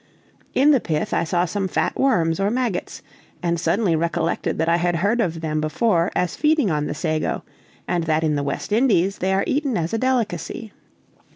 In 0.55 0.71
the 0.71 0.79
pith 0.79 1.13
I 1.13 1.23
saw 1.23 1.45
some 1.45 1.67
fat 1.67 1.95
worms 1.95 2.39
or 2.39 2.49
maggots, 2.49 3.03
and 3.43 3.59
suddenly 3.59 3.95
recollected 3.95 4.57
that 4.57 4.67
I 4.67 4.77
had 4.77 4.95
heard 4.95 5.21
of 5.21 5.41
them 5.41 5.61
before 5.61 6.11
as 6.15 6.35
feeding 6.35 6.71
on 6.71 6.87
the 6.87 6.95
sago, 6.95 7.43
and 7.87 8.05
that 8.05 8.23
in 8.23 8.33
the 8.35 8.41
West 8.41 8.71
Indies 8.71 9.19
they 9.19 9.31
are 9.31 9.43
eaten 9.45 9.77
as 9.77 9.93
a 9.93 9.99
delicacy. 9.99 10.73